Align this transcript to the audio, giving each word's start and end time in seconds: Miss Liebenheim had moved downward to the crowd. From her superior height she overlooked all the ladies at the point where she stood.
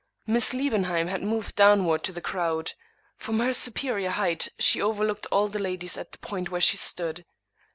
Miss 0.25 0.51
Liebenheim 0.51 1.09
had 1.09 1.21
moved 1.21 1.55
downward 1.55 2.01
to 2.05 2.11
the 2.11 2.21
crowd. 2.21 2.71
From 3.17 3.39
her 3.39 3.53
superior 3.53 4.09
height 4.09 4.47
she 4.57 4.81
overlooked 4.81 5.27
all 5.31 5.47
the 5.47 5.59
ladies 5.59 5.95
at 5.95 6.11
the 6.11 6.17
point 6.17 6.49
where 6.49 6.59
she 6.59 6.75
stood. 6.75 7.23